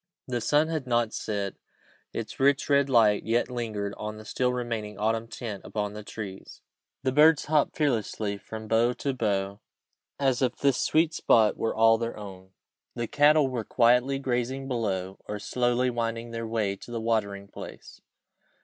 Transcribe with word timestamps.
The 0.27 0.41
sun 0.41 0.67
had 0.69 0.87
not 0.87 1.13
set; 1.13 1.53
its 2.11 2.39
rich, 2.39 2.71
red 2.71 2.89
light 2.89 3.23
yet 3.23 3.51
lingered 3.51 3.93
on 3.97 4.17
the 4.17 4.25
still 4.25 4.51
remaining 4.51 4.97
autumn 4.97 5.27
tints 5.27 5.63
upon 5.63 5.93
the 5.93 6.01
trees. 6.01 6.63
The 7.03 7.11
birds 7.11 7.45
hopped 7.45 7.77
fearlessly 7.77 8.39
from 8.39 8.67
bough 8.67 8.93
to 8.93 9.13
bough, 9.13 9.59
as 10.19 10.41
if 10.41 10.55
this 10.55 10.77
sweet 10.77 11.13
spot 11.13 11.55
were 11.55 11.75
all 11.75 11.99
their 11.99 12.17
own. 12.17 12.49
The 12.95 13.05
cattle 13.05 13.47
were 13.47 13.63
quietly 13.63 14.17
grazing 14.17 14.67
below, 14.67 15.19
or 15.27 15.37
slowly 15.37 15.91
winding 15.91 16.31
their 16.31 16.47
way 16.47 16.75
to 16.77 16.89
the 16.89 16.99
watering 16.99 17.47
place. 17.47 18.01